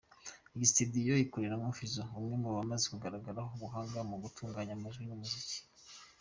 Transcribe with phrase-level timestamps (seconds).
[0.55, 5.57] Iyi studio ikoreramo Fazzo, umwe mu bamaze kugaragaraho ubuhanga mu gutunganya amajwi y’umuziki.